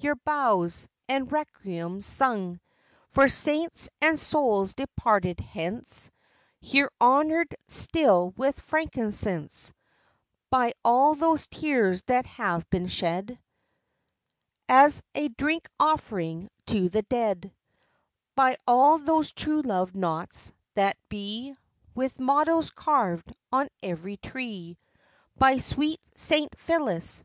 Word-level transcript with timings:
your 0.00 0.16
boughs, 0.16 0.88
and 1.08 1.30
requiems 1.30 2.04
sung 2.04 2.58
For 3.10 3.28
saints 3.28 3.88
and 4.00 4.18
souls 4.18 4.74
departed 4.74 5.38
hence, 5.38 6.10
Here 6.60 6.90
honour'd 7.00 7.54
still 7.68 8.30
with 8.36 8.58
frankincense; 8.58 9.72
By 10.50 10.72
all 10.84 11.14
those 11.14 11.46
tears 11.46 12.02
that 12.08 12.26
have 12.26 12.68
been 12.70 12.88
shed, 12.88 13.38
As 14.68 15.04
a 15.14 15.28
drink 15.28 15.68
offering 15.78 16.50
to 16.66 16.88
the 16.88 17.02
dead; 17.02 17.54
By 18.34 18.56
all 18.66 18.98
those 18.98 19.30
true 19.30 19.62
love 19.62 19.94
knots, 19.94 20.52
that 20.74 20.96
be 21.08 21.54
With 21.94 22.18
mottoes 22.18 22.70
carved 22.70 23.32
on 23.52 23.68
every 23.84 24.16
tree; 24.16 24.78
By 25.38 25.58
sweet 25.58 26.00
Saint 26.16 26.58
Phillis! 26.58 27.22